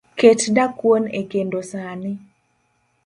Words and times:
ket 0.19 0.41
dakuon 0.55 1.03
e 1.19 1.21
kendo 1.31 1.59
sani. 1.71 2.13